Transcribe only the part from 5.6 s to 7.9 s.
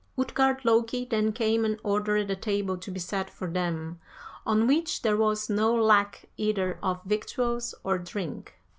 lack either of victuals